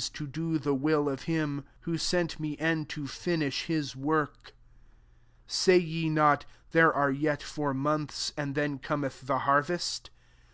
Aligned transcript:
JOHNV. 0.00 0.12
165 0.12 0.32
do 0.32 0.58
the 0.58 0.74
will 0.74 1.10
of 1.10 1.26
bim 1.26 1.62
who 1.80 1.98
sent 1.98 2.40
me, 2.40 2.56
and 2.56 2.88
to 2.88 3.06
finish 3.06 3.66
his 3.66 3.92
wc»rk. 3.92 4.44
35 4.46 4.54
«Say 5.46 5.76
ye 5.76 6.08
not, 6.08 6.46
«There 6.72 6.90
are 6.90 7.10
[yet] 7.10 7.42
four 7.42 7.74
months, 7.74 8.32
and 8.34 8.54
then 8.54 8.78
eometh 8.78 9.26
the 9.26 9.40
hanrest?' 9.40 10.08